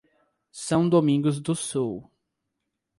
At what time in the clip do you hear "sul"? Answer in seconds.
1.53-2.09